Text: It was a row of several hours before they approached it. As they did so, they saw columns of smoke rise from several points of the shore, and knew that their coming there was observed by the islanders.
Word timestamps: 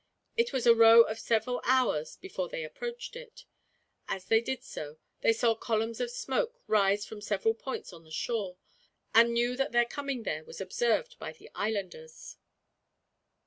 It 0.35 0.51
was 0.51 0.65
a 0.65 0.73
row 0.73 1.03
of 1.03 1.19
several 1.19 1.61
hours 1.63 2.15
before 2.15 2.49
they 2.49 2.63
approached 2.63 3.15
it. 3.15 3.45
As 4.07 4.25
they 4.25 4.41
did 4.41 4.63
so, 4.63 4.97
they 5.19 5.31
saw 5.31 5.53
columns 5.53 6.01
of 6.01 6.09
smoke 6.09 6.59
rise 6.65 7.05
from 7.05 7.21
several 7.21 7.53
points 7.53 7.93
of 7.93 8.03
the 8.03 8.09
shore, 8.09 8.57
and 9.13 9.31
knew 9.31 9.55
that 9.55 9.73
their 9.73 9.85
coming 9.85 10.23
there 10.23 10.43
was 10.43 10.59
observed 10.59 11.19
by 11.19 11.33
the 11.33 11.51
islanders. 11.53 12.37